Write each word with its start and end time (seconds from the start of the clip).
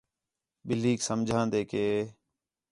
ٻلھینک 0.67 0.99
سمجھان٘دے 1.09 1.61
کہ 1.71 1.83